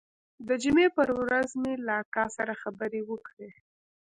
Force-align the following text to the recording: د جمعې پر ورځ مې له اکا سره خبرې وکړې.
د 0.47 0.49
جمعې 0.63 0.87
پر 0.97 1.07
ورځ 1.21 1.49
مې 1.61 1.73
له 1.85 1.93
اکا 2.03 2.25
سره 2.37 2.53
خبرې 2.61 3.01
وکړې. 3.09 3.49